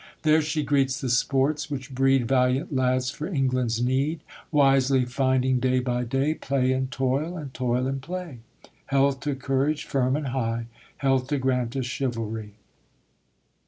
There 0.23 0.41
she 0.41 0.63
greets 0.63 0.99
the 0.99 1.09
sports, 1.09 1.69
which 1.69 1.93
breed 1.93 2.27
Valiant 2.27 2.73
lads 2.75 3.11
for 3.11 3.27
England's 3.27 3.83
need; 3.83 4.21
Wisely 4.51 5.05
finding, 5.05 5.59
day 5.59 5.77
by 5.79 6.05
day, 6.05 6.33
Play 6.33 6.71
in 6.71 6.87
toil, 6.87 7.37
and 7.37 7.53
toil 7.53 7.85
in 7.85 7.99
play. 7.99 8.39
Health 8.87 9.19
to 9.19 9.35
courage, 9.35 9.85
firm 9.85 10.15
and 10.15 10.29
high! 10.29 10.65
Health 10.97 11.27
to 11.27 11.37
Granta's 11.37 11.85
chivalry! 11.85 12.55